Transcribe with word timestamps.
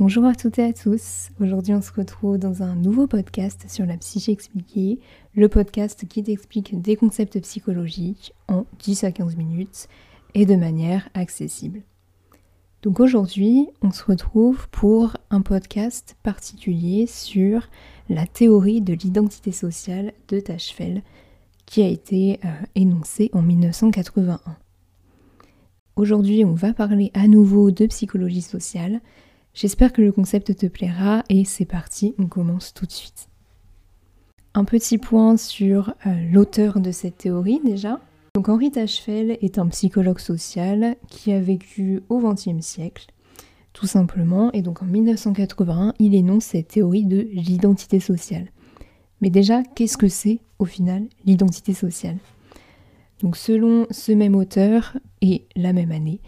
Bonjour 0.00 0.24
à 0.24 0.34
toutes 0.34 0.58
et 0.58 0.64
à 0.64 0.72
tous. 0.72 1.28
Aujourd'hui, 1.42 1.74
on 1.74 1.82
se 1.82 1.92
retrouve 1.92 2.38
dans 2.38 2.62
un 2.62 2.74
nouveau 2.74 3.06
podcast 3.06 3.66
sur 3.68 3.84
la 3.84 3.98
psyché 3.98 4.32
expliquée, 4.32 4.98
le 5.34 5.46
podcast 5.50 6.08
qui 6.08 6.22
t'explique 6.22 6.80
des 6.80 6.96
concepts 6.96 7.38
psychologiques 7.42 8.32
en 8.48 8.64
10 8.78 9.04
à 9.04 9.12
15 9.12 9.36
minutes 9.36 9.88
et 10.32 10.46
de 10.46 10.56
manière 10.56 11.10
accessible. 11.12 11.82
Donc 12.80 12.98
aujourd'hui, 12.98 13.68
on 13.82 13.90
se 13.90 14.02
retrouve 14.02 14.70
pour 14.70 15.18
un 15.28 15.42
podcast 15.42 16.16
particulier 16.22 17.06
sur 17.06 17.68
la 18.08 18.26
théorie 18.26 18.80
de 18.80 18.94
l'identité 18.94 19.52
sociale 19.52 20.14
de 20.28 20.40
Tachfeld 20.40 21.02
qui 21.66 21.82
a 21.82 21.88
été 21.88 22.40
euh, 22.46 22.48
énoncée 22.74 23.28
en 23.34 23.42
1981. 23.42 24.40
Aujourd'hui, 25.96 26.46
on 26.46 26.54
va 26.54 26.72
parler 26.72 27.10
à 27.12 27.28
nouveau 27.28 27.70
de 27.70 27.84
psychologie 27.84 28.40
sociale 28.40 29.02
J'espère 29.54 29.92
que 29.92 30.02
le 30.02 30.12
concept 30.12 30.56
te 30.56 30.66
plaira 30.66 31.24
et 31.28 31.44
c'est 31.44 31.64
parti, 31.64 32.14
on 32.18 32.26
commence 32.26 32.72
tout 32.72 32.86
de 32.86 32.92
suite. 32.92 33.28
Un 34.54 34.64
petit 34.64 34.98
point 34.98 35.36
sur 35.36 35.94
euh, 36.06 36.14
l'auteur 36.32 36.80
de 36.80 36.92
cette 36.92 37.18
théorie 37.18 37.60
déjà. 37.64 38.00
Donc 38.34 38.48
Henri 38.48 38.70
Tachfeld 38.70 39.38
est 39.40 39.58
un 39.58 39.66
psychologue 39.68 40.20
social 40.20 40.96
qui 41.08 41.32
a 41.32 41.40
vécu 41.40 42.02
au 42.08 42.20
XXe 42.20 42.64
siècle, 42.64 43.06
tout 43.72 43.86
simplement, 43.86 44.52
et 44.52 44.62
donc 44.62 44.82
en 44.82 44.86
1981, 44.86 45.94
il 45.98 46.14
énonce 46.14 46.44
cette 46.44 46.68
théorie 46.68 47.04
de 47.04 47.28
l'identité 47.32 47.98
sociale. 47.98 48.46
Mais 49.20 49.30
déjà, 49.30 49.62
qu'est-ce 49.62 49.98
que 49.98 50.08
c'est 50.08 50.38
au 50.58 50.64
final 50.64 51.06
l'identité 51.24 51.74
sociale? 51.74 52.18
Donc 53.20 53.36
selon 53.36 53.86
ce 53.90 54.12
même 54.12 54.36
auteur 54.36 54.96
et 55.20 55.44
la 55.56 55.72
même 55.72 55.92
année, 55.92 56.20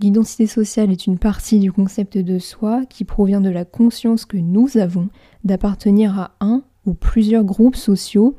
L'identité 0.00 0.46
sociale 0.46 0.90
est 0.90 1.06
une 1.06 1.18
partie 1.18 1.58
du 1.58 1.72
concept 1.72 2.16
de 2.16 2.38
soi 2.38 2.86
qui 2.86 3.04
provient 3.04 3.42
de 3.42 3.50
la 3.50 3.66
conscience 3.66 4.24
que 4.24 4.38
nous 4.38 4.78
avons 4.78 5.10
d'appartenir 5.44 6.18
à 6.18 6.32
un 6.40 6.62
ou 6.86 6.94
plusieurs 6.94 7.44
groupes 7.44 7.76
sociaux 7.76 8.34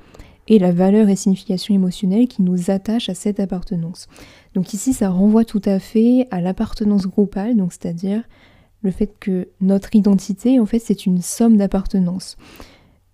et 0.47 0.57
la 0.57 0.71
valeur 0.71 1.07
et 1.07 1.15
signification 1.15 1.75
émotionnelle 1.75 2.27
qui 2.27 2.41
nous 2.41 2.71
attachent 2.71 3.09
à 3.09 3.13
cette 3.13 3.39
appartenance. 3.39 4.07
Donc 4.55 4.73
ici, 4.73 4.91
ça 4.91 5.09
renvoie 5.09 5.45
tout 5.45 5.61
à 5.63 5.77
fait 5.77 6.27
à 6.31 6.41
l'appartenance 6.41 7.05
groupale, 7.05 7.55
donc 7.55 7.73
c'est-à-dire 7.73 8.23
le 8.81 8.89
fait 8.89 9.13
que 9.19 9.49
notre 9.61 9.95
identité, 9.95 10.59
en 10.59 10.65
fait, 10.65 10.79
c'est 10.79 11.05
une 11.05 11.21
somme 11.21 11.57
d'appartenance. 11.57 12.37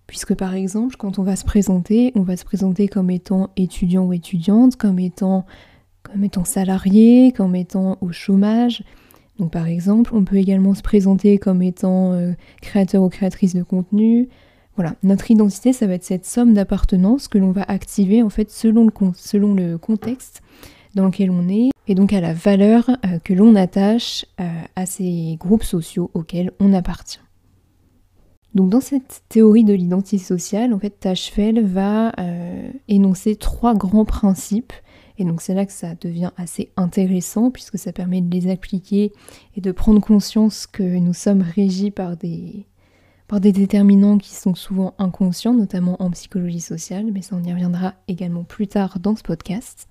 Puisque 0.06 0.34
par 0.34 0.54
exemple, 0.54 0.96
quand 0.96 1.18
on 1.18 1.22
va 1.22 1.36
se 1.36 1.44
présenter, 1.44 2.12
on 2.14 2.22
va 2.22 2.38
se 2.38 2.46
présenter 2.46 2.88
comme 2.88 3.10
étant 3.10 3.50
étudiant 3.58 4.06
ou 4.06 4.14
étudiante, 4.14 4.76
comme 4.76 4.98
étant 4.98 5.44
comme 6.02 6.24
étant 6.24 6.44
salarié, 6.44 7.32
comme 7.32 7.54
étant 7.54 7.98
au 8.00 8.12
chômage. 8.12 8.82
Donc 9.38 9.52
par 9.52 9.66
exemple, 9.66 10.14
on 10.14 10.24
peut 10.24 10.36
également 10.36 10.74
se 10.74 10.82
présenter 10.82 11.38
comme 11.38 11.62
étant 11.62 12.12
euh, 12.12 12.32
créateur 12.60 13.02
ou 13.02 13.08
créatrice 13.08 13.54
de 13.54 13.62
contenu. 13.62 14.28
Voilà, 14.76 14.94
notre 15.02 15.30
identité, 15.30 15.72
ça 15.72 15.86
va 15.86 15.94
être 15.94 16.04
cette 16.04 16.26
somme 16.26 16.54
d'appartenance 16.54 17.28
que 17.28 17.38
l'on 17.38 17.50
va 17.50 17.62
activer 17.62 18.22
en 18.22 18.30
fait 18.30 18.50
selon 18.50 18.84
le, 19.54 19.76
contexte 19.78 20.42
dans 20.94 21.06
lequel 21.06 21.30
on 21.30 21.48
est 21.48 21.70
et 21.86 21.94
donc 21.94 22.12
à 22.12 22.20
la 22.20 22.32
valeur 22.32 22.88
euh, 22.90 23.18
que 23.22 23.32
l'on 23.32 23.54
attache 23.54 24.24
euh, 24.40 24.44
à 24.76 24.86
ces 24.86 25.36
groupes 25.38 25.64
sociaux 25.64 26.10
auxquels 26.14 26.52
on 26.60 26.72
appartient. 26.72 27.20
Donc 28.54 28.70
dans 28.70 28.80
cette 28.80 29.22
théorie 29.28 29.64
de 29.64 29.74
l'identité 29.74 30.18
sociale, 30.18 30.72
en 30.72 30.78
fait, 30.78 30.98
Tachfeld 30.98 31.58
va 31.58 32.12
énoncer 32.88 33.36
trois 33.36 33.74
grands 33.74 34.06
principes 34.06 34.72
et 35.18 35.24
donc 35.24 35.42
c'est 35.42 35.54
là 35.54 35.66
que 35.66 35.72
ça 35.72 35.94
devient 36.00 36.30
assez 36.36 36.70
intéressant 36.76 37.50
puisque 37.50 37.76
ça 37.76 37.92
permet 37.92 38.20
de 38.20 38.30
les 38.30 38.50
appliquer 38.50 39.12
et 39.56 39.60
de 39.60 39.72
prendre 39.72 40.00
conscience 40.00 40.66
que 40.66 40.82
nous 40.82 41.12
sommes 41.12 41.42
régis 41.42 41.90
par 41.90 42.16
des, 42.16 42.66
par 43.26 43.40
des 43.40 43.52
déterminants 43.52 44.18
qui 44.18 44.34
sont 44.34 44.54
souvent 44.54 44.94
inconscients, 44.98 45.54
notamment 45.54 46.00
en 46.00 46.10
psychologie 46.12 46.60
sociale, 46.60 47.06
mais 47.12 47.22
ça 47.22 47.36
on 47.36 47.42
y 47.42 47.52
reviendra 47.52 47.94
également 48.06 48.44
plus 48.44 48.68
tard 48.68 49.00
dans 49.00 49.16
ce 49.16 49.22
podcast. 49.22 49.88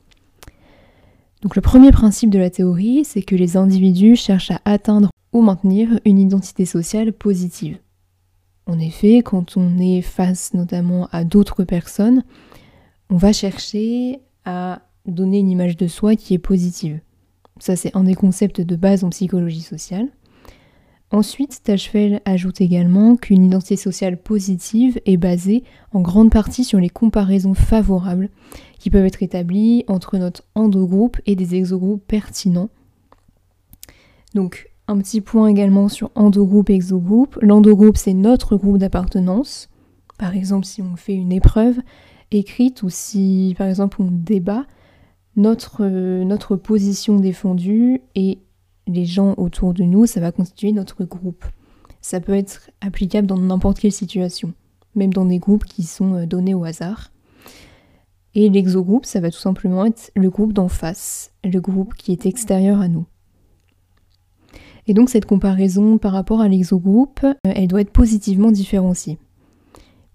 Donc 1.42 1.56
le 1.56 1.62
premier 1.62 1.92
principe 1.92 2.30
de 2.30 2.40
la 2.40 2.50
théorie, 2.50 3.04
c'est 3.04 3.22
que 3.22 3.36
les 3.36 3.58
individus 3.58 4.16
cherchent 4.16 4.52
à 4.52 4.62
atteindre 4.64 5.10
ou 5.34 5.42
maintenir 5.42 6.00
une 6.06 6.20
identité 6.20 6.66
sociale 6.66 7.12
positive. 7.12 7.78
En 8.66 8.80
effet, 8.80 9.22
quand 9.24 9.56
on 9.58 9.78
est 9.78 10.02
face 10.02 10.54
notamment 10.54 11.08
à 11.12 11.26
d'autres 11.26 11.64
personnes, 11.64 12.24
on 13.10 13.18
va 13.18 13.34
chercher 13.34 14.22
à 14.46 14.82
donner 15.08 15.40
une 15.40 15.50
image 15.50 15.78
de 15.78 15.88
soi 15.88 16.16
qui 16.16 16.34
est 16.34 16.40
positive. 16.40 17.00
Ça, 17.60 17.76
c'est 17.76 17.96
un 17.96 18.04
des 18.04 18.16
concepts 18.16 18.62
de 18.62 18.76
base 18.76 19.04
en 19.04 19.10
psychologie 19.10 19.62
sociale. 19.62 20.08
Ensuite, 21.10 21.62
Tachfeld 21.64 22.22
ajoute 22.26 22.60
également 22.60 23.16
qu'une 23.16 23.46
identité 23.46 23.78
sociale 23.78 24.18
positive 24.18 25.00
est 25.06 25.16
basée 25.16 25.64
en 25.94 26.02
grande 26.02 26.32
partie 26.32 26.66
sur 26.66 26.80
les 26.80 26.90
comparaisons 26.90 27.54
favorables 27.54 28.30
qui 28.78 28.90
peuvent 28.90 29.06
être 29.06 29.24
établies 29.24 29.86
entre 29.88 30.18
notre 30.18 30.44
endogroupe 30.54 31.18
et 31.26 31.36
des 31.36 31.56
exogroupes 31.56 32.06
pertinents. 32.06 32.70
Donc, 34.36 34.70
un 34.90 34.98
petit 34.98 35.22
point 35.22 35.48
également 35.48 35.88
sur 35.88 36.12
endogroupe 36.16 36.70
et 36.70 36.76
exogroupe. 36.76 37.38
L'endogroupe, 37.42 37.98
c'est 37.98 38.14
notre 38.14 38.58
groupe 38.58 38.78
d'appartenance. 38.78 39.70
Par 40.18 40.36
exemple, 40.36 40.66
si 40.66 40.82
on 40.82 40.96
fait 40.96 41.16
une 41.16 41.32
épreuve 41.32 41.80
écrite 42.32 42.84
ou 42.84 42.90
si, 42.90 43.56
par 43.58 43.68
exemple, 43.68 44.02
on 44.02 44.10
débat, 44.12 44.66
notre, 45.38 45.86
notre 45.86 46.56
position 46.56 47.20
défendue 47.20 48.02
et 48.16 48.40
les 48.88 49.06
gens 49.06 49.36
autour 49.38 49.74
de 49.74 49.84
nous, 49.84 50.06
ça 50.06 50.20
va 50.20 50.32
constituer 50.32 50.72
notre 50.72 51.06
groupe. 51.06 51.46
Ça 52.02 52.20
peut 52.20 52.34
être 52.34 52.72
applicable 52.82 53.28
dans 53.28 53.38
n'importe 53.38 53.80
quelle 53.80 53.92
situation, 53.92 54.54
même 54.96 55.14
dans 55.14 55.26
des 55.26 55.40
groupes 55.40 55.66
qui 55.66 55.84
sont 55.84 56.16
euh, 56.16 56.26
donnés 56.26 56.54
au 56.54 56.64
hasard. 56.64 57.12
Et 58.34 58.50
l'exogroupe, 58.50 59.06
ça 59.06 59.20
va 59.20 59.32
tout 59.32 59.40
simplement 59.40 59.86
être 59.86 60.12
le 60.16 60.30
groupe 60.30 60.54
d'en 60.54 60.68
face, 60.68 61.32
le 61.44 61.60
groupe 61.60 61.94
qui 61.96 62.12
est 62.12 62.26
extérieur 62.26 62.82
à 62.82 62.88
nous. 62.88 63.06
Et 64.88 64.94
donc 64.94 65.10
cette 65.10 65.26
comparaison 65.26 65.98
par 65.98 66.14
rapport 66.14 66.42
à 66.42 66.48
l'exogroupe, 66.48 67.24
euh, 67.24 67.34
elle 67.44 67.68
doit 67.68 67.82
être 67.82 67.92
positivement 67.92 68.52
différenciée. 68.52 69.20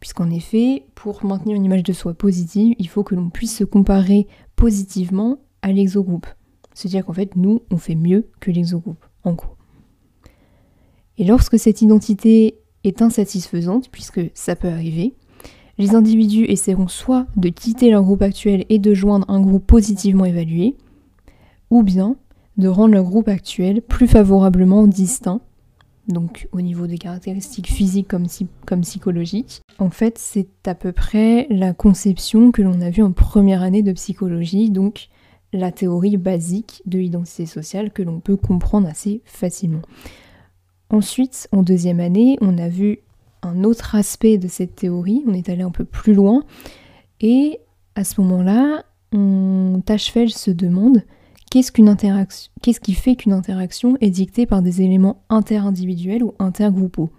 Puisqu'en 0.00 0.30
effet, 0.30 0.86
pour 0.96 1.24
maintenir 1.24 1.54
une 1.54 1.64
image 1.64 1.84
de 1.84 1.92
soi 1.92 2.14
positive, 2.14 2.74
il 2.78 2.88
faut 2.88 3.04
que 3.04 3.14
l'on 3.14 3.30
puisse 3.30 3.56
se 3.56 3.64
comparer 3.64 4.26
positivement 4.62 5.38
à 5.62 5.72
l'exogroupe. 5.72 6.28
C'est-à-dire 6.72 7.04
qu'en 7.04 7.12
fait, 7.12 7.34
nous, 7.34 7.62
on 7.72 7.78
fait 7.78 7.96
mieux 7.96 8.28
que 8.38 8.52
l'exogroupe, 8.52 9.04
en 9.24 9.32
gros. 9.32 9.56
Et 11.18 11.24
lorsque 11.24 11.58
cette 11.58 11.82
identité 11.82 12.60
est 12.84 13.02
insatisfaisante, 13.02 13.90
puisque 13.90 14.20
ça 14.34 14.54
peut 14.54 14.68
arriver, 14.68 15.14
les 15.78 15.96
individus 15.96 16.44
essaieront 16.44 16.86
soit 16.86 17.26
de 17.36 17.48
quitter 17.48 17.90
leur 17.90 18.04
groupe 18.04 18.22
actuel 18.22 18.64
et 18.68 18.78
de 18.78 18.94
joindre 18.94 19.28
un 19.28 19.40
groupe 19.40 19.66
positivement 19.66 20.26
évalué, 20.26 20.76
ou 21.70 21.82
bien 21.82 22.14
de 22.56 22.68
rendre 22.68 22.94
leur 22.94 23.04
groupe 23.04 23.26
actuel 23.26 23.82
plus 23.82 24.06
favorablement 24.06 24.86
distinct 24.86 25.40
donc 26.08 26.48
au 26.52 26.60
niveau 26.60 26.86
des 26.86 26.98
caractéristiques 26.98 27.68
physiques 27.68 28.08
comme, 28.08 28.80
psychologiques. 28.82 29.62
En 29.78 29.90
fait, 29.90 30.18
c'est 30.18 30.48
à 30.66 30.74
peu 30.74 30.92
près 30.92 31.46
la 31.50 31.72
conception 31.72 32.50
que 32.50 32.62
l'on 32.62 32.80
a 32.80 32.90
vue 32.90 33.02
en 33.02 33.12
première 33.12 33.62
année 33.62 33.82
de 33.82 33.92
psychologie, 33.92 34.70
donc 34.70 35.08
la 35.52 35.70
théorie 35.70 36.16
basique 36.16 36.82
de 36.86 36.98
l'identité 36.98 37.46
sociale 37.46 37.92
que 37.92 38.02
l'on 38.02 38.20
peut 38.20 38.36
comprendre 38.36 38.88
assez 38.88 39.20
facilement. 39.24 39.82
Ensuite, 40.90 41.48
en 41.52 41.62
deuxième 41.62 42.00
année, 42.00 42.38
on 42.40 42.58
a 42.58 42.68
vu 42.68 42.98
un 43.42 43.64
autre 43.64 43.94
aspect 43.94 44.38
de 44.38 44.48
cette 44.48 44.76
théorie, 44.76 45.22
on 45.26 45.34
est 45.34 45.48
allé 45.48 45.62
un 45.62 45.70
peu 45.70 45.84
plus 45.84 46.14
loin, 46.14 46.44
et 47.20 47.60
à 47.94 48.04
ce 48.04 48.20
moment-là, 48.20 48.84
Tachfeld 49.84 50.30
se 50.30 50.50
demande 50.50 51.02
Qu'est-ce 51.52 51.70
qui 52.80 52.94
fait 52.94 53.14
qu'une 53.14 53.34
interaction 53.34 53.98
est 54.00 54.08
dictée 54.08 54.46
par 54.46 54.62
des 54.62 54.80
éléments 54.80 55.22
interindividuels 55.28 56.22
ou 56.22 56.32
intergroupaux? 56.38 57.10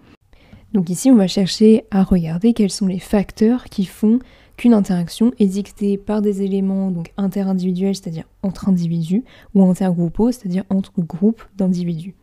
Donc 0.72 0.90
ici, 0.90 1.08
on 1.12 1.14
va 1.14 1.28
chercher 1.28 1.84
à 1.92 2.02
regarder 2.02 2.52
quels 2.52 2.72
sont 2.72 2.88
les 2.88 2.98
facteurs 2.98 3.62
qui 3.66 3.84
font 3.84 4.18
qu'une 4.56 4.74
interaction 4.74 5.30
est 5.38 5.46
dictée 5.46 5.96
par 5.98 6.20
des 6.20 6.42
éléments 6.42 6.92
interindividuels, 7.16 7.94
c'est-à-dire 7.94 8.24
entre 8.42 8.68
individus, 8.68 9.22
ou 9.54 9.62
intergroupaux, 9.62 10.32
c'est-à-dire 10.32 10.64
entre 10.68 10.90
groupes 10.98 11.44
d'individus. 11.56 12.16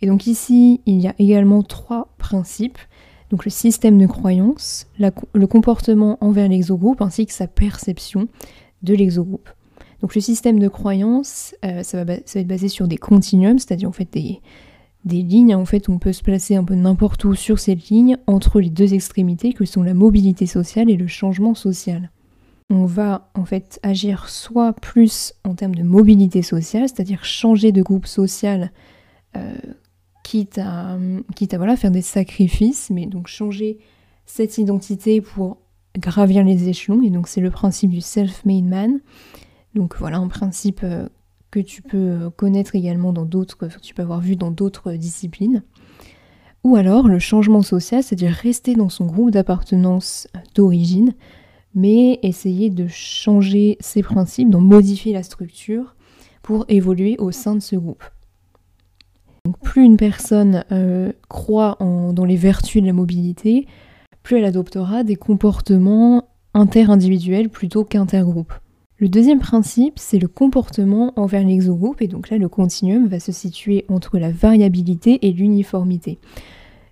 Et 0.00 0.06
donc 0.06 0.26
ici, 0.26 0.80
il 0.86 0.98
y 0.98 1.08
a 1.08 1.14
également 1.18 1.62
trois 1.62 2.08
principes. 2.16 2.78
Donc 3.28 3.44
le 3.44 3.50
système 3.50 3.98
de 3.98 4.06
croyance, 4.06 4.86
le 4.98 5.46
comportement 5.46 6.16
envers 6.22 6.48
l'exogroupe 6.48 7.02
ainsi 7.02 7.26
que 7.26 7.34
sa 7.34 7.48
perception 7.48 8.28
de 8.82 8.94
l'exogroupe. 8.94 9.50
Donc 10.04 10.14
le 10.14 10.20
système 10.20 10.58
de 10.58 10.68
croyance, 10.68 11.54
euh, 11.64 11.82
ça, 11.82 12.04
va, 12.04 12.12
être 12.12 12.46
basé 12.46 12.68
sur 12.68 12.86
des 12.86 12.98
continuums, 12.98 13.58
c'est-à-dire 13.58 13.88
en 13.88 13.92
fait 13.92 14.12
des, 14.12 14.42
lignes 15.06 15.54
en 15.54 15.64
fait 15.64 15.88
on 15.88 15.98
peut 15.98 16.12
se 16.12 16.22
placer 16.22 16.56
un 16.56 16.64
peu 16.64 16.74
n'importe 16.74 17.24
où 17.24 17.34
sur 17.34 17.58
cette 17.58 17.88
ligne 17.88 18.18
entre 18.26 18.60
les 18.60 18.68
deux 18.68 18.92
extrémités 18.92 19.54
que 19.54 19.64
sont 19.64 19.82
la 19.82 19.94
mobilité 19.94 20.44
sociale 20.44 20.90
et 20.90 20.98
le 20.98 21.06
changement 21.06 21.54
social. 21.54 22.10
On 22.68 22.84
va 22.84 23.30
en 23.34 23.46
fait 23.46 23.80
agir 23.82 24.28
soit 24.28 24.74
plus 24.74 25.32
en 25.42 25.54
termes 25.54 25.74
de 25.74 25.82
mobilité 25.82 26.42
sociale, 26.42 26.86
c'est-à-dire 26.86 27.24
changer 27.24 27.72
de 27.72 27.80
groupe 27.80 28.06
social 28.06 28.72
euh, 29.38 29.54
quitte 30.22 30.58
à, 30.58 30.98
faire 31.78 31.90
des 31.90 32.02
sacrifices, 32.02 32.90
mais 32.90 33.06
donc 33.06 33.26
changer 33.26 33.78
cette 34.26 34.58
identité 34.58 35.22
pour 35.22 35.56
gravir 35.96 36.44
les 36.44 36.68
échelons. 36.68 37.00
Et 37.00 37.08
donc 37.08 37.26
c'est 37.26 37.40
le 37.40 37.50
principe 37.50 37.88
du 37.88 38.02
self-made 38.02 38.64
man. 38.64 39.00
Donc 39.74 39.96
voilà 39.98 40.18
un 40.18 40.28
principe 40.28 40.80
euh, 40.84 41.08
que 41.50 41.60
tu 41.60 41.82
peux 41.82 41.96
euh, 41.96 42.30
connaître 42.30 42.74
également 42.74 43.12
dans 43.12 43.24
d'autres, 43.24 43.56
que 43.56 43.66
tu 43.80 43.94
peux 43.94 44.02
avoir 44.02 44.20
vu 44.20 44.36
dans 44.36 44.50
d'autres 44.50 44.92
disciplines. 44.92 45.62
Ou 46.62 46.76
alors 46.76 47.08
le 47.08 47.18
changement 47.18 47.62
social, 47.62 48.02
c'est-à-dire 48.02 48.32
rester 48.32 48.74
dans 48.74 48.88
son 48.88 49.06
groupe 49.06 49.30
d'appartenance 49.30 50.28
d'origine, 50.54 51.12
mais 51.74 52.20
essayer 52.22 52.70
de 52.70 52.86
changer 52.86 53.76
ses 53.80 54.02
principes, 54.02 54.48
d'en 54.48 54.60
modifier 54.60 55.12
la 55.12 55.22
structure 55.22 55.94
pour 56.42 56.64
évoluer 56.68 57.16
au 57.18 57.32
sein 57.32 57.54
de 57.54 57.60
ce 57.60 57.76
groupe. 57.76 58.04
plus 59.62 59.84
une 59.84 59.98
personne 59.98 60.64
euh, 60.72 61.12
croit 61.28 61.76
dans 61.80 62.24
les 62.24 62.36
vertus 62.36 62.80
de 62.80 62.86
la 62.86 62.92
mobilité, 62.94 63.66
plus 64.22 64.38
elle 64.38 64.44
adoptera 64.46 65.04
des 65.04 65.16
comportements 65.16 66.28
interindividuels 66.54 67.50
plutôt 67.50 67.84
qu'intergroupes. 67.84 68.54
Le 68.96 69.08
deuxième 69.08 69.40
principe, 69.40 69.94
c'est 69.98 70.20
le 70.20 70.28
comportement 70.28 71.12
envers 71.16 71.44
l'exogroupe, 71.44 72.00
et 72.00 72.06
donc 72.06 72.30
là 72.30 72.38
le 72.38 72.48
continuum 72.48 73.08
va 73.08 73.18
se 73.18 73.32
situer 73.32 73.84
entre 73.88 74.18
la 74.18 74.30
variabilité 74.30 75.26
et 75.26 75.32
l'uniformité. 75.32 76.18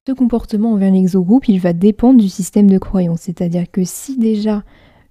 Ce 0.09 0.13
comportement 0.13 0.73
envers 0.73 0.91
l'exogroupe, 0.91 1.49
il 1.49 1.61
va 1.61 1.73
dépendre 1.73 2.21
du 2.21 2.29
système 2.29 2.69
de 2.69 2.79
croyance, 2.79 3.21
c'est-à-dire 3.21 3.71
que 3.71 3.85
si 3.85 4.19
déjà 4.19 4.65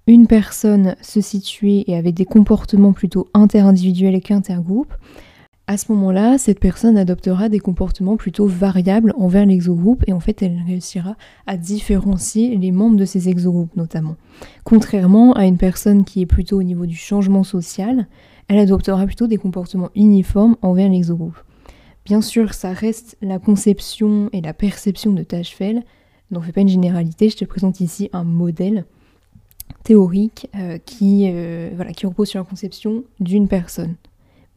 une 0.06 0.26
personne 0.26 0.96
se 1.00 1.22
situait 1.22 1.84
et 1.86 1.96
avait 1.96 2.12
des 2.12 2.26
comportements 2.26 2.92
plutôt 2.92 3.28
interindividuels 3.32 4.20
qu'intergroupes, 4.20 4.92
à 5.72 5.78
ce 5.78 5.90
moment-là, 5.92 6.36
cette 6.36 6.60
personne 6.60 6.98
adoptera 6.98 7.48
des 7.48 7.58
comportements 7.58 8.18
plutôt 8.18 8.46
variables 8.46 9.14
envers 9.16 9.46
l'exogroupe 9.46 10.04
et 10.06 10.12
en 10.12 10.20
fait 10.20 10.42
elle 10.42 10.60
réussira 10.66 11.16
à 11.46 11.56
différencier 11.56 12.58
les 12.58 12.70
membres 12.70 12.98
de 12.98 13.06
ces 13.06 13.30
exogroupes 13.30 13.74
notamment. 13.74 14.16
Contrairement 14.64 15.32
à 15.32 15.46
une 15.46 15.56
personne 15.56 16.04
qui 16.04 16.20
est 16.20 16.26
plutôt 16.26 16.58
au 16.58 16.62
niveau 16.62 16.84
du 16.84 16.94
changement 16.94 17.42
social, 17.42 18.06
elle 18.48 18.58
adoptera 18.58 19.06
plutôt 19.06 19.26
des 19.26 19.38
comportements 19.38 19.88
uniformes 19.94 20.56
envers 20.60 20.90
l'exogroupe. 20.90 21.38
Bien 22.04 22.20
sûr, 22.20 22.52
ça 22.52 22.74
reste 22.74 23.16
la 23.22 23.38
conception 23.38 24.28
et 24.34 24.42
la 24.42 24.52
perception 24.52 25.14
de 25.14 25.22
Tachfel, 25.22 25.84
n'en 26.30 26.42
fais 26.42 26.52
pas 26.52 26.60
une 26.60 26.68
généralité, 26.68 27.30
je 27.30 27.38
te 27.38 27.46
présente 27.46 27.80
ici 27.80 28.10
un 28.12 28.24
modèle 28.24 28.84
théorique 29.84 30.50
euh, 30.54 30.76
euh, 30.76 31.84
qui 31.92 32.06
repose 32.06 32.28
sur 32.28 32.40
la 32.40 32.44
conception 32.44 33.04
d'une 33.20 33.48
personne. 33.48 33.96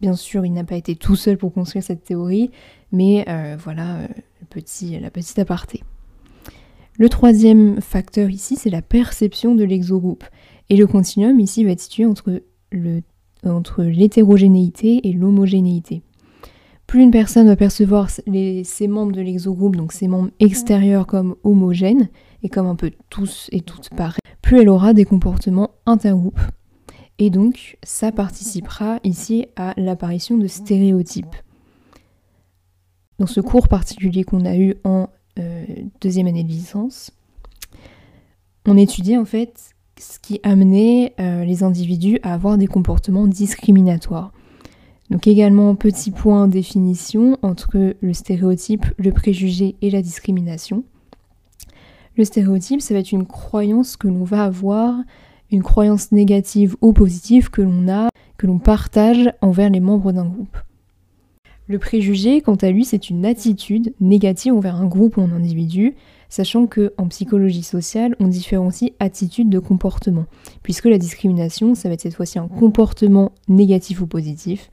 Bien 0.06 0.16
sûr, 0.16 0.46
il 0.46 0.54
n'a 0.54 0.64
pas 0.64 0.76
été 0.76 0.96
tout 0.96 1.16
seul 1.16 1.36
pour 1.36 1.52
construire 1.52 1.84
cette 1.84 2.04
théorie, 2.04 2.52
mais 2.92 3.26
euh, 3.28 3.58
voilà 3.58 4.02
le 4.02 4.46
petit, 4.48 5.00
la 5.00 5.10
petite 5.10 5.40
aparté. 5.40 5.82
Le 7.00 7.10
troisième 7.10 7.82
facteur 7.82 8.30
ici, 8.30 8.56
c'est 8.56 8.70
la 8.70 8.84
perception 8.84 9.56
de 9.56 9.64
l'exogroupe. 9.64 10.24
Et 10.70 10.76
le 10.78 10.86
continuum 10.86 11.40
ici 11.40 11.66
va 11.66 11.72
être 11.72 11.80
situé 11.80 12.06
entre, 12.06 12.40
l'hétérogénéité 13.82 15.08
et 15.08 15.12
l'homogénéité. 15.12 16.04
Plus 16.86 17.02
une 17.02 17.10
personne 17.10 17.48
va 17.48 17.56
percevoir 17.56 18.12
ses 18.12 18.88
membres 18.88 19.12
de 19.12 19.22
l'exogroupe, 19.22 19.76
donc 19.76 19.92
ses 19.92 20.08
membres 20.08 20.30
extérieurs 20.40 21.08
comme 21.08 21.36
homogènes, 21.44 22.10
et 22.44 22.50
comme 22.50 22.68
un 22.68 22.76
peu 22.76 22.92
tous 23.10 23.50
et 23.52 23.62
toutes 23.62 23.90
pareils, 23.90 24.20
plus 24.44 24.62
elle 24.62 24.70
aura 24.70 24.94
des 24.94 25.06
comportements 25.06 25.72
intergroupes. 25.88 26.42
Et 27.18 27.30
donc, 27.30 27.78
ça 27.84 28.12
participera 28.12 29.00
ici 29.04 29.48
à 29.56 29.74
l'apparition 29.78 30.38
de 30.38 30.48
stéréotypes. 30.48 31.36
Dans 33.20 33.28
ce 33.28 33.40
cours 33.40 33.70
particulier 33.70 34.24
qu'on 34.26 34.46
a 34.46 34.58
eu 34.58 34.76
en 34.84 35.10
euh, 35.40 35.66
deuxième 36.02 36.28
année 36.28 36.44
de 36.44 36.50
licence, 36.50 37.12
on 38.66 38.76
étudiait 38.76 39.18
en 39.18 39.26
fait 39.26 39.76
ce 39.98 40.20
qui 40.20 40.42
amenait 40.44 41.14
euh, 41.20 41.46
les 41.46 41.64
individus 41.64 42.20
à 42.24 42.34
avoir 42.34 42.58
des 42.58 42.68
comportements 42.68 43.28
discriminatoires. 43.28 44.34
Donc 45.10 45.28
également 45.28 45.76
petit 45.76 46.12
point 46.12 46.48
définition 46.48 47.38
entre 47.42 47.96
le 48.00 48.14
stéréotype, 48.14 48.86
le 48.98 49.12
préjugé 49.12 49.76
et 49.82 49.90
la 49.90 50.02
discrimination. 50.02 50.84
Le 52.18 52.26
stéréotype, 52.26 52.82
ça 52.82 52.94
va 52.94 53.02
être 53.02 53.12
une 53.12 53.26
croyance 53.26 53.98
que 53.98 54.08
l'on 54.08 54.24
va 54.24 54.44
avoir, 54.44 54.96
une 55.52 55.64
croyance 55.64 56.12
négative 56.12 56.76
ou 56.82 56.94
positive 56.94 57.50
que 57.50 57.62
l'on 57.62 57.88
a, 57.88 58.10
que 58.38 58.48
l'on 58.48 58.60
partage 58.60 59.32
envers 59.42 59.70
les 59.70 59.80
membres 59.80 60.12
d'un 60.12 60.26
groupe. 60.26 60.58
Le 61.68 61.80
préjugé, 61.80 62.42
quant 62.42 62.56
à 62.56 62.70
lui, 62.70 62.86
c'est 62.86 63.10
une 63.10 63.26
attitude 63.26 63.94
négative 64.00 64.54
envers 64.54 64.76
un 64.76 64.86
groupe 64.86 65.18
ou 65.18 65.22
un 65.22 65.32
individu, 65.32 65.96
sachant 66.30 66.68
que 66.68 66.94
en 66.98 67.08
psychologie 67.08 67.64
sociale, 67.64 68.16
on 68.20 68.28
différencie 68.28 68.92
attitude 69.00 69.50
de 69.50 69.60
comportement, 69.60 70.26
puisque 70.62 70.86
la 70.86 71.00
discrimination, 71.00 71.74
ça 71.74 71.90
va 71.90 71.94
être 71.94 72.02
cette 72.02 72.16
fois-ci 72.16 72.38
un 72.38 72.48
comportement 72.48 73.32
négatif 73.48 74.02
ou 74.02 74.08
positif 74.08 74.70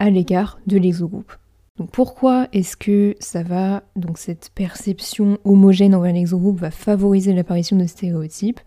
à 0.00 0.10
l'égard 0.10 0.58
de 0.66 0.78
l'exogroupe. 0.78 1.32
Donc 1.78 1.90
pourquoi 1.90 2.48
est-ce 2.52 2.76
que 2.76 3.14
ça 3.20 3.42
va, 3.42 3.84
donc 3.94 4.18
cette 4.18 4.50
perception 4.54 5.38
homogène 5.44 5.94
envers 5.94 6.12
l'exogroupe 6.12 6.58
va 6.58 6.70
favoriser 6.70 7.32
l'apparition 7.32 7.76
de 7.76 7.86
stéréotypes? 7.86 8.60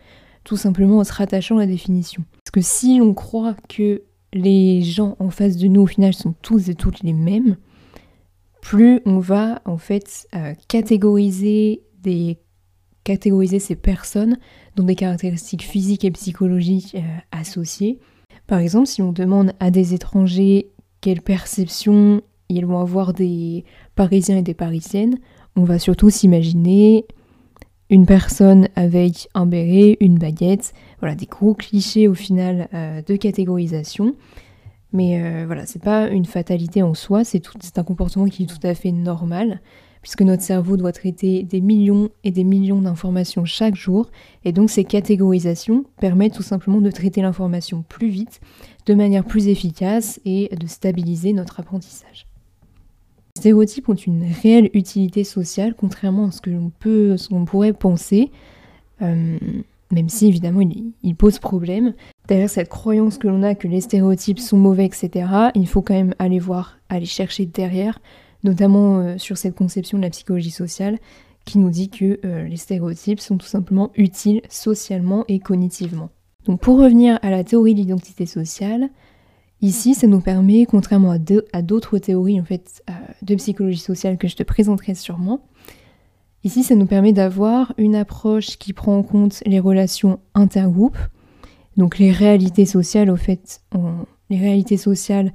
Tout 0.46 0.56
simplement 0.58 1.00
en 1.00 1.04
se 1.04 1.12
rattachant 1.12 1.58
à 1.58 1.62
la 1.62 1.68
définition. 1.68 2.24
Parce 2.32 2.52
que 2.52 2.62
si 2.62 3.00
on 3.02 3.14
croit 3.14 3.56
que 3.68 4.04
les 4.32 4.82
gens 4.82 5.18
en 5.20 5.30
face 5.30 5.58
de 5.58 5.68
nous 5.68 5.82
au 5.82 5.88
final 5.88 6.14
sont 6.14 6.34
tous 6.42 6.70
et 6.70 6.76
toutes 6.76 7.04
les 7.04 7.14
mêmes, 7.14 7.58
plus 8.62 9.02
on 9.06 9.20
va 9.20 9.62
en 9.66 9.78
fait 9.78 10.28
euh, 10.34 10.54
catégoriser 10.70 11.84
des 12.02 12.38
catégoriser 13.04 13.60
ces 13.60 13.76
personnes 13.76 14.38
dans 14.76 14.84
des 14.84 14.96
caractéristiques 14.96 15.62
physiques 15.62 16.06
et 16.06 16.12
psychologiques 16.12 16.96
euh, 16.96 17.02
associées. 17.32 18.00
Par 18.48 18.60
exemple, 18.60 18.88
si 18.88 19.04
on 19.04 19.12
demande 19.12 19.52
à 19.60 19.70
des 19.70 19.94
étrangers 19.94 20.72
quelle 21.02 21.22
perception 21.22 22.24
ils 22.50 22.66
vont 22.66 22.80
avoir 22.80 23.14
des 23.14 23.64
Parisiens 23.96 24.38
et 24.38 24.42
des 24.42 24.54
Parisiennes. 24.54 25.18
On 25.56 25.64
va 25.64 25.80
surtout 25.80 26.10
s'imaginer 26.10 27.06
une 27.90 28.06
personne 28.06 28.68
avec 28.76 29.28
un 29.34 29.46
béret, 29.46 29.98
une 30.00 30.18
baguette, 30.18 30.74
voilà, 31.00 31.16
des 31.16 31.28
gros 31.28 31.54
clichés 31.54 32.08
au 32.08 32.16
final 32.16 32.68
euh, 32.74 33.02
de 33.02 33.16
catégorisation. 33.16 34.16
Mais 34.92 35.22
euh, 35.22 35.44
voilà, 35.46 35.66
c'est 35.66 35.82
pas 35.82 36.08
une 36.08 36.26
fatalité 36.26 36.82
en 36.82 36.94
soi, 36.94 37.24
c'est 37.24 37.42
un 37.78 37.84
comportement 37.84 38.26
qui 38.26 38.44
est 38.44 38.46
tout 38.46 38.66
à 38.66 38.74
fait 38.74 38.92
normal, 38.92 39.60
puisque 40.02 40.22
notre 40.22 40.42
cerveau 40.42 40.78
doit 40.78 40.94
traiter 40.94 41.44
des 41.44 41.62
millions 41.62 42.10
et 42.24 42.32
des 42.32 42.44
millions 42.44 42.82
d'informations 42.82 43.44
chaque 43.44 43.76
jour, 43.76 44.10
et 44.46 44.54
donc 44.54 44.70
ces 44.70 44.86
catégorisations 44.86 45.84
permettent 46.00 46.36
tout 46.36 46.44
simplement 46.44 46.80
de 46.80 46.92
traiter 46.92 47.22
l'information 47.22 47.84
plus 47.90 48.10
vite, 48.10 48.40
de 48.86 48.94
manière 48.94 49.26
plus 49.26 49.48
efficace 49.48 50.22
et 50.26 50.50
de 50.56 50.68
stabiliser 50.68 51.34
notre 51.34 51.60
apprentissage. 51.60 52.28
Stéréotypes 53.46 53.90
ont 53.90 53.94
une 53.94 54.26
réelle 54.42 54.72
utilité 54.74 55.24
sociale, 55.24 55.76
contrairement 55.78 56.30
à 56.30 56.32
ce 56.32 56.42
que 56.42 56.50
l'on 56.50 56.72
peut, 56.80 57.16
ce 57.16 57.32
pourrait 57.46 57.74
penser, 57.74 58.32
euh, 59.04 59.38
même 59.92 60.10
si 60.10 60.26
évidemment 60.26 60.62
il, 61.04 61.16
pose 61.16 61.38
problème. 61.38 61.94
Derrière 62.28 62.50
cette 62.50 62.70
croyance 62.70 63.20
que 63.20 63.28
l'on 63.28 63.44
a 63.44 63.54
que 63.54 63.68
les 63.68 63.82
stéréotypes 63.82 64.40
sont 64.40 64.58
mauvais, 64.58 64.86
etc., 64.86 65.28
il 65.54 65.68
faut 65.68 65.84
quand 65.84 65.94
même 65.94 66.16
aller 66.18 66.40
voir, 66.40 66.80
aller 66.90 67.06
chercher 67.06 67.46
derrière, 67.46 68.00
notamment 68.44 68.98
euh, 68.98 69.20
sur 69.20 69.38
cette 69.38 69.54
conception 69.54 70.00
de 70.00 70.04
la 70.04 70.10
psychologie 70.10 70.50
sociale, 70.50 70.98
qui 71.46 71.60
nous 71.60 71.70
dit 71.70 71.90
que 71.90 72.20
euh, 72.26 72.48
les 72.48 72.58
stéréotypes 72.58 73.20
sont 73.20 73.38
tout 73.38 73.46
simplement 73.46 73.92
utiles 73.96 74.42
socialement 74.50 75.24
et 75.28 75.38
cognitivement. 75.38 76.10
Donc 76.46 76.62
pour 76.62 76.80
revenir 76.80 77.20
à 77.22 77.30
la 77.30 77.44
théorie 77.44 77.76
de 77.76 77.80
l'identité 77.82 78.26
sociale, 78.26 78.90
Ici, 79.62 79.96
ça 79.96 80.08
nous 80.08 80.20
permet, 80.20 80.66
contrairement 80.66 81.12
à 81.12 81.62
d'autres 81.62 81.98
théories 81.98 82.40
en 82.40 82.44
fait, 82.44 82.84
euh, 82.90 82.94
de 83.22 83.36
psychologie 83.36 83.80
sociale 83.80 84.18
que 84.18 84.28
je 84.28 84.36
te 84.36 84.44
présenterai 84.44 84.96
sûrement, 84.96 85.42
ici, 86.44 86.64
ça 86.64 86.76
nous 86.76 86.86
permet 86.86 87.14
d'avoir 87.14 87.74
une 87.78 87.96
approche 87.96 88.58
qui 88.58 88.74
prend 88.74 88.98
en 88.98 89.04
compte 89.04 89.42
les 89.46 89.60
relations 89.60 90.20
intergroupes, 90.34 90.98
donc 91.78 91.98
les 91.98 92.12
réalités 92.12 92.66
sociales, 92.66 93.10
au 93.10 93.16
fait, 93.16 93.62
les 94.30 94.38
réalités 94.38 94.78
sociales 94.78 95.34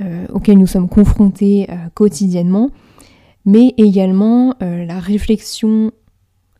euh, 0.00 0.26
auxquelles 0.32 0.58
nous 0.58 0.66
sommes 0.66 0.88
confrontés 0.88 1.66
euh, 1.70 1.74
quotidiennement, 1.94 2.70
mais 3.44 3.74
également 3.78 4.54
la 4.60 5.00
réflexion 5.00 5.90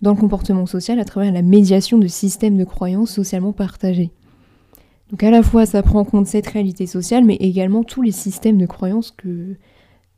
dans 0.01 0.13
le 0.13 0.17
comportement 0.17 0.65
social 0.65 0.99
à 0.99 1.05
travers 1.05 1.33
la 1.33 1.43
médiation 1.43 1.99
de 1.99 2.07
systèmes 2.07 2.57
de 2.57 2.65
croyances 2.65 3.11
socialement 3.11 3.53
partagés. 3.53 4.11
Donc 5.11 5.23
à 5.23 5.31
la 5.31 5.43
fois 5.43 5.67
ça 5.67 5.83
prend 5.83 6.01
en 6.01 6.05
compte 6.05 6.27
cette 6.27 6.47
réalité 6.47 6.87
sociale, 6.87 7.25
mais 7.25 7.37
également 7.37 7.83
tous 7.83 8.03
les 8.03 8.13
systèmes 8.13 8.59
de 8.59 8.67
croyances 8.67 9.11
que, 9.11 9.57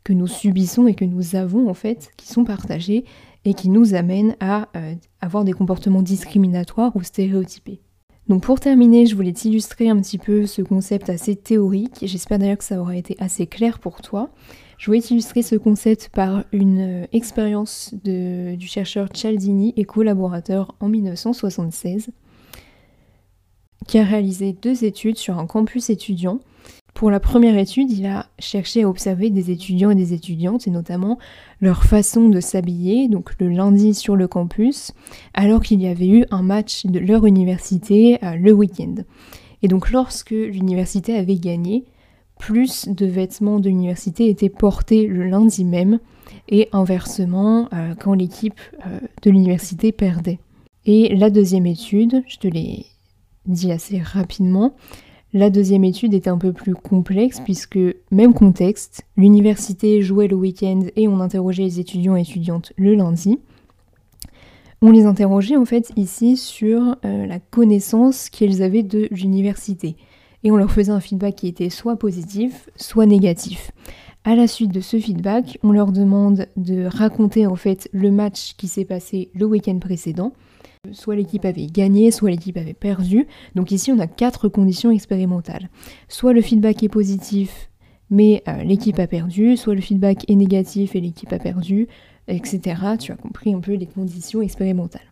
que 0.05 0.13
nous 0.13 0.27
subissons 0.27 0.87
et 0.87 0.95
que 0.95 1.05
nous 1.05 1.37
avons 1.37 1.69
en 1.69 1.75
fait, 1.75 2.11
qui 2.17 2.27
sont 2.27 2.45
partagés 2.45 3.05
et 3.45 3.55
qui 3.55 3.69
nous 3.69 3.95
amènent 3.95 4.37
à 4.41 4.69
euh, 4.77 4.95
avoir 5.21 5.45
des 5.45 5.53
comportements 5.53 6.03
discriminatoires 6.03 6.95
ou 6.97 7.03
stéréotypés. 7.03 7.81
Donc 8.29 8.43
pour 8.43 8.61
terminer, 8.61 9.07
je 9.07 9.17
voulais 9.17 9.33
t'illustrer 9.33 9.89
un 9.89 9.99
petit 10.01 10.19
peu 10.19 10.47
ce 10.47 10.63
concept 10.63 11.09
assez 11.09 11.37
théorique, 11.37 11.99
j'espère 12.03 12.39
d'ailleurs 12.39 12.59
que 12.59 12.65
ça 12.65 12.81
aura 12.81 12.97
été 12.97 13.17
assez 13.19 13.47
clair 13.47 13.79
pour 13.79 14.03
toi. 14.03 14.31
Je 14.79 14.87
voulais 14.87 15.01
illustrer 15.01 15.43
ce 15.43 15.57
concept 15.57 16.11
par 16.13 16.45
une 16.53 16.81
euh, 16.81 17.07
expérience 17.13 17.95
du 18.05 18.67
chercheur 18.67 19.09
Cialdini 19.13 19.75
et 19.77 19.85
collaborateur 19.85 20.75
en 20.81 20.89
1976 20.89 22.11
qui 23.87 23.99
a 23.99 24.05
réalisé 24.05 24.53
deux 24.61 24.85
études 24.85 25.19
sur 25.19 25.39
un 25.39 25.47
campus 25.47 25.91
étudiant. 25.91 26.41
Pour 26.95 27.11
la 27.11 27.21
première 27.21 27.57
étude, 27.57 27.91
il 27.91 28.07
a 28.07 28.27
cherché 28.39 28.83
à 28.83 28.89
observer 28.89 29.31
des 29.31 29.51
étudiants 29.51 29.91
et 29.91 29.95
des 29.95 30.13
étudiantes, 30.13 30.67
et 30.67 30.71
notamment 30.71 31.19
leur 31.61 31.85
façon 31.85 32.29
de 32.29 32.41
s'habiller, 32.41 33.09
donc 33.09 33.33
le 33.39 33.49
lundi 33.49 33.95
sur 33.95 34.17
le 34.17 34.29
campus, 34.29 34.93
alors 35.33 35.63
qu'il 35.63 35.81
y 35.81 35.87
avait 35.87 36.09
eu 36.09 36.25
un 36.31 36.43
match 36.43 36.87
de 36.87 36.99
leur 36.99 37.27
université 37.27 38.19
euh, 38.25 38.35
le 38.35 38.53
week-end. 38.53 38.97
Et 39.63 39.69
donc 39.69 39.91
lorsque 39.91 40.31
l'université 40.31 41.17
avait 41.17 41.37
gagné, 41.37 41.85
plus 42.39 42.89
de 42.89 43.07
vêtements 43.07 43.61
de 43.61 43.69
l'université 43.69 44.29
étaient 44.29 44.49
portés 44.49 45.07
le 45.07 45.29
lundi 45.29 45.65
même, 45.65 46.01
et 46.49 46.69
inversement 46.73 47.69
euh, 47.73 47.95
quand 47.95 48.15
l'équipe 48.15 48.61
euh, 48.87 49.01
de 49.23 49.31
l'université 49.31 49.93
perdait. 49.93 50.39
Et 50.87 51.15
la 51.15 51.31
deuxième 51.31 51.67
étude, 51.67 52.23
je 52.27 52.39
te 52.39 52.49
l'ai 52.49 52.87
dit 53.47 53.73
assez 53.73 53.99
rapidement. 53.99 54.75
La 55.33 55.51
deuxième 55.51 55.85
étude 55.85 56.13
était 56.13 56.31
un 56.31 56.39
peu 56.39 56.53
plus 56.53 56.75
complexe 56.75 57.41
puisque, 57.41 57.79
même 58.11 58.35
contexte, 58.35 59.03
l'université 59.17 60.03
jouait 60.03 60.27
le 60.27 60.37
week-end 60.37 60.81
et 60.97 61.07
on 61.07 61.21
interrogeait 61.21 61.63
les 61.63 61.79
étudiants 61.79 62.17
et 62.17 62.23
étudiantes 62.23 62.73
le 62.77 62.95
lundi. 62.95 63.39
On 64.83 64.91
les 64.91 65.05
interrogeait 65.05 65.57
en 65.57 65.67
fait 65.67 65.93
ici 65.97 66.37
sur 66.37 66.97
euh, 67.05 67.27
la 67.27 67.39
connaissance 67.39 68.29
qu'ils 68.29 68.63
avaient 68.63 68.83
de 68.83 69.09
l'université 69.13 69.97
et 70.43 70.51
on 70.51 70.57
leur 70.57 70.73
faisait 70.73 70.91
un 70.91 71.01
feedback 71.01 71.37
qui 71.37 71.49
était 71.49 71.71
soit 71.71 71.97
positif, 71.97 72.69
soit 72.77 73.07
négatif. 73.07 73.73
À 74.25 74.35
la 74.35 74.47
suite 74.47 74.73
de 74.73 74.81
ce 74.81 74.99
feedback, 74.99 75.59
on 75.63 75.73
leur 75.73 75.93
demande 75.93 76.47
de 76.57 76.85
raconter 76.85 77.47
en 77.47 77.57
fait 77.57 77.89
le 77.93 78.11
match 78.11 78.55
qui 78.57 78.69
s'est 78.69 78.85
passé 78.85 79.31
le 79.35 79.47
week-end 79.47 79.79
précédent 79.79 80.33
Soit 80.93 81.17
l'équipe 81.17 81.45
avait 81.45 81.67
gagné, 81.67 82.11
soit 82.11 82.31
l'équipe 82.31 82.57
avait 82.57 82.73
perdu. 82.73 83.27
Donc 83.55 83.71
ici, 83.71 83.93
on 83.93 83.99
a 83.99 84.07
quatre 84.07 84.49
conditions 84.49 84.91
expérimentales. 84.91 85.69
Soit 86.09 86.33
le 86.33 86.41
feedback 86.41 86.83
est 86.83 86.89
positif, 86.89 87.69
mais 88.09 88.43
euh, 88.49 88.63
l'équipe 88.63 88.99
a 88.99 89.07
perdu, 89.07 89.59
soit 89.59 89.75
le 89.75 89.83
feedback 89.83 90.29
est 90.31 90.35
négatif 90.35 90.97
et 90.97 91.01
l'équipe 91.01 91.33
a 91.35 91.39
perdu, 91.39 91.87
etc. 92.29 92.61
Tu 92.99 93.13
as 93.13 93.17
compris 93.17 93.53
un 93.53 93.61
peu 93.61 93.75
les 93.75 93.87
conditions 93.87 94.41
expérimentales. 94.41 95.03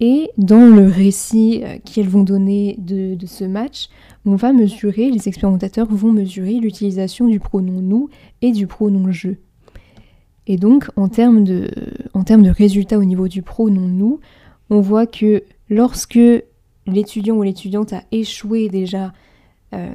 Et 0.00 0.30
dans 0.38 0.74
le 0.74 0.88
récit 0.88 1.60
euh, 1.62 1.76
qu'elles 1.84 2.08
vont 2.08 2.24
donner 2.24 2.76
de, 2.78 3.14
de, 3.14 3.26
ce 3.26 3.44
match, 3.44 3.88
on 4.24 4.34
va 4.34 4.54
mesurer, 4.54 5.10
les 5.10 5.28
expérimentateurs 5.28 5.86
vont 5.88 6.10
mesurer 6.10 6.54
l'utilisation 6.54 7.28
du 7.28 7.38
pronom 7.38 7.82
nous 7.82 8.08
et 8.40 8.50
du 8.50 8.66
pronom 8.66 9.12
je. 9.12 9.32
Et 10.46 10.56
donc, 10.56 10.88
en 10.96 11.08
termes 11.08 11.44
de, 11.44 11.70
en 12.12 12.24
termes 12.24 12.42
de 12.42 12.50
résultats 12.50 12.98
au 12.98 13.04
niveau 13.04 13.28
du 13.28 13.42
pronom 13.42 13.88
nous, 13.88 14.20
on 14.70 14.80
voit 14.80 15.06
que 15.06 15.42
lorsque 15.68 16.18
l'étudiant 16.86 17.36
ou 17.36 17.42
l'étudiante 17.42 17.92
a 17.92 18.02
échoué 18.12 18.68
déjà 18.68 19.12
euh, 19.74 19.94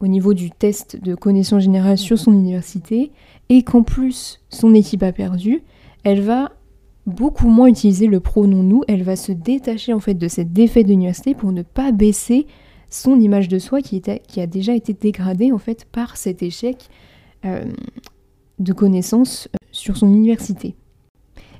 au 0.00 0.06
niveau 0.06 0.34
du 0.34 0.50
test 0.50 1.02
de 1.02 1.14
connaissance 1.14 1.62
générale 1.62 1.98
sur 1.98 2.18
son 2.18 2.32
université, 2.32 3.12
et 3.48 3.62
qu'en 3.62 3.82
plus 3.82 4.40
son 4.48 4.74
équipe 4.74 5.02
a 5.02 5.12
perdu, 5.12 5.62
elle 6.04 6.20
va 6.20 6.52
beaucoup 7.06 7.48
moins 7.48 7.68
utiliser 7.68 8.06
le 8.06 8.20
pronom 8.20 8.62
nous, 8.62 8.82
elle 8.88 9.02
va 9.02 9.16
se 9.16 9.32
détacher 9.32 9.92
en 9.92 10.00
fait 10.00 10.14
de 10.14 10.28
cette 10.28 10.52
défaite 10.52 10.86
d'université 10.86 11.34
pour 11.34 11.52
ne 11.52 11.62
pas 11.62 11.92
baisser 11.92 12.46
son 12.88 13.20
image 13.20 13.48
de 13.48 13.58
soi 13.58 13.82
qui, 13.82 13.96
était, 13.96 14.20
qui 14.26 14.40
a 14.40 14.46
déjà 14.46 14.74
été 14.74 14.92
dégradée 14.92 15.52
en 15.52 15.58
fait 15.58 15.84
par 15.84 16.16
cet 16.16 16.42
échec 16.42 16.88
euh, 17.44 17.64
de 18.60 18.72
connaissances 18.72 19.48
euh, 19.48 19.66
sur 19.72 19.96
son 19.96 20.08
université. 20.08 20.76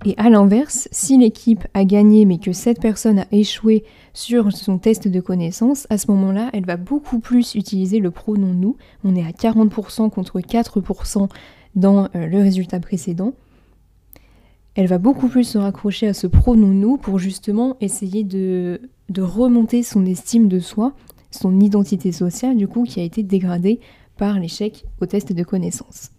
Et 0.07 0.15
à 0.17 0.31
l'inverse, 0.31 0.89
si 0.93 1.19
l'équipe 1.19 1.67
a 1.75 1.85
gagné 1.85 2.25
mais 2.25 2.39
que 2.39 2.53
cette 2.53 2.81
personne 2.81 3.19
a 3.19 3.27
échoué 3.33 3.85
sur 4.15 4.51
son 4.53 4.79
test 4.79 5.09
de 5.09 5.21
connaissances, 5.21 5.87
à 5.91 5.99
ce 5.99 6.11
moment-là, 6.11 6.49
elle 6.55 6.65
va 6.65 6.79
beaucoup 6.79 7.19
plus 7.19 7.55
utiliser 7.55 7.99
le 7.99 8.11
pronom 8.11 8.55
nous. 8.55 8.77
On 9.05 9.15
est 9.15 9.25
à 9.25 9.31
40% 9.31 10.09
contre 10.09 10.41
4% 10.41 11.29
dans 11.75 12.05
euh, 12.15 12.27
le 12.27 12.39
résultat 12.39 12.81
précédent. 12.81 13.35
Elle 14.75 14.87
va 14.87 14.99
beaucoup 14.99 15.29
plus 15.29 15.45
se 15.45 15.59
raccrocher 15.59 16.07
à 16.07 16.15
ce 16.15 16.27
pronom 16.27 16.69
nous 16.69 16.97
pour 16.97 17.19
justement 17.19 17.77
essayer 17.81 18.25
de, 18.25 18.81
de 19.11 19.21
remonter 19.21 19.83
son 19.83 20.07
estime 20.07 20.49
de 20.49 20.61
soi, 20.61 20.95
son 21.31 21.61
identité 21.61 22.13
sociale 22.13 22.57
du 22.57 22.69
coup 22.69 22.85
qui 22.85 23.01
a 23.01 23.03
été 23.03 23.23
dégradée 23.23 23.81
par 24.17 24.39
l'échec 24.39 24.87
au 25.01 25.07
test 25.07 25.33
de 25.33 25.43
connaissances. 25.43 26.11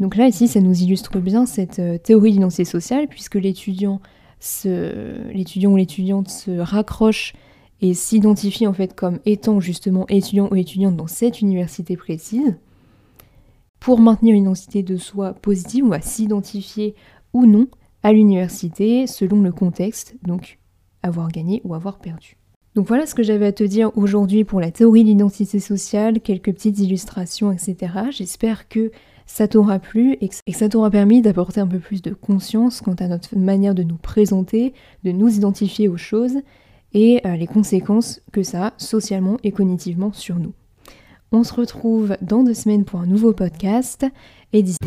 Donc 0.00 0.16
là, 0.16 0.26
ici, 0.26 0.48
ça 0.48 0.60
nous 0.60 0.82
illustre 0.82 1.18
bien 1.20 1.46
cette 1.46 1.78
euh, 1.78 1.98
théorie 1.98 2.32
d'identité 2.32 2.64
sociale, 2.64 3.06
puisque 3.06 3.36
l'étudiant 3.36 4.00
l'étudiant 4.64 5.72
ou 5.72 5.76
l'étudiante 5.76 6.30
se 6.30 6.50
raccroche 6.58 7.34
et 7.82 7.94
s'identifie 7.94 8.66
en 8.66 8.72
fait 8.72 8.94
comme 8.94 9.20
étant 9.26 9.60
justement 9.60 10.06
étudiant 10.08 10.48
ou 10.50 10.56
étudiante 10.56 10.96
dans 10.96 11.06
cette 11.06 11.40
université 11.40 11.96
précise. 11.96 12.56
Pour 13.80 14.00
maintenir 14.00 14.34
une 14.34 14.44
identité 14.44 14.82
de 14.82 14.96
soi 14.96 15.34
positive, 15.34 15.84
on 15.84 15.88
va 15.88 16.00
s'identifier 16.00 16.94
ou 17.32 17.46
non 17.46 17.68
à 18.02 18.12
l'université 18.12 19.06
selon 19.06 19.40
le 19.40 19.52
contexte, 19.52 20.16
donc 20.22 20.58
avoir 21.02 21.28
gagné 21.28 21.60
ou 21.64 21.74
avoir 21.74 21.98
perdu. 21.98 22.36
Donc 22.74 22.86
voilà 22.86 23.04
ce 23.04 23.14
que 23.14 23.22
j'avais 23.22 23.46
à 23.46 23.52
te 23.52 23.64
dire 23.64 23.90
aujourd'hui 23.96 24.44
pour 24.44 24.60
la 24.60 24.70
théorie 24.70 25.02
de 25.02 25.08
l'identité 25.08 25.58
sociale, 25.60 26.20
quelques 26.20 26.52
petites 26.52 26.78
illustrations, 26.78 27.52
etc. 27.52 27.94
J'espère 28.10 28.68
que 28.68 28.92
ça 29.32 29.46
t'aura 29.46 29.78
plu 29.78 30.18
et 30.20 30.52
ça 30.52 30.68
t'aura 30.68 30.90
permis 30.90 31.22
d'apporter 31.22 31.60
un 31.60 31.66
peu 31.68 31.78
plus 31.78 32.02
de 32.02 32.12
conscience 32.12 32.80
quant 32.80 32.94
à 32.94 33.06
notre 33.06 33.38
manière 33.38 33.76
de 33.76 33.84
nous 33.84 33.96
présenter, 33.96 34.74
de 35.04 35.12
nous 35.12 35.28
identifier 35.28 35.88
aux 35.88 35.96
choses 35.96 36.38
et 36.94 37.20
euh, 37.24 37.36
les 37.36 37.46
conséquences 37.46 38.22
que 38.32 38.42
ça 38.42 38.66
a 38.66 38.72
socialement 38.76 39.36
et 39.44 39.52
cognitivement 39.52 40.12
sur 40.12 40.34
nous. 40.34 40.52
On 41.30 41.44
se 41.44 41.54
retrouve 41.54 42.16
dans 42.20 42.42
deux 42.42 42.54
semaines 42.54 42.84
pour 42.84 42.98
un 42.98 43.06
nouveau 43.06 43.32
podcast 43.32 44.04
et 44.52 44.64
d'ici... 44.64 44.78